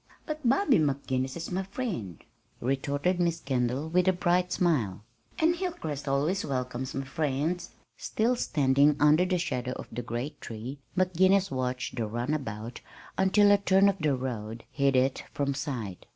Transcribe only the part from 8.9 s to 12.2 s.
under the shadow of the great tree, McGinnis watched the